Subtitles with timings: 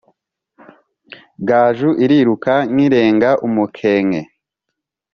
[1.47, 4.21] Gaju iriruka nkirenga-Umukenke.